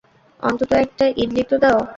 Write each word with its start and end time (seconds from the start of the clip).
অন্তত 0.39 0.71
একটা 0.75 1.05
ইডলি 1.15 1.43
তো 1.43 1.55
দাও। 1.57 1.79